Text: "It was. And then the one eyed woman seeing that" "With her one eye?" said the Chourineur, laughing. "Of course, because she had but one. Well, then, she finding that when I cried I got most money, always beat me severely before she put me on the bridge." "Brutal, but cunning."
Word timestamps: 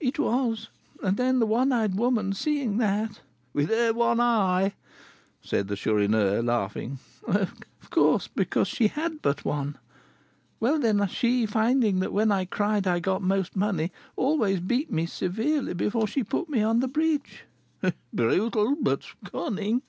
"It 0.00 0.18
was. 0.18 0.70
And 1.02 1.18
then 1.18 1.40
the 1.40 1.46
one 1.46 1.72
eyed 1.72 1.94
woman 1.96 2.32
seeing 2.32 2.78
that" 2.78 3.20
"With 3.52 3.68
her 3.68 3.92
one 3.92 4.18
eye?" 4.18 4.72
said 5.42 5.68
the 5.68 5.76
Chourineur, 5.76 6.40
laughing. 6.40 7.00
"Of 7.26 7.54
course, 7.90 8.28
because 8.28 8.66
she 8.66 8.86
had 8.88 9.20
but 9.20 9.44
one. 9.44 9.76
Well, 10.58 10.78
then, 10.78 11.06
she 11.08 11.44
finding 11.44 12.00
that 12.00 12.14
when 12.14 12.32
I 12.32 12.46
cried 12.46 12.86
I 12.86 12.98
got 12.98 13.20
most 13.20 13.56
money, 13.56 13.92
always 14.16 14.60
beat 14.60 14.90
me 14.90 15.04
severely 15.04 15.74
before 15.74 16.06
she 16.06 16.24
put 16.24 16.48
me 16.48 16.62
on 16.62 16.80
the 16.80 16.88
bridge." 16.88 17.44
"Brutal, 18.10 18.74
but 18.80 19.04
cunning." 19.22 19.82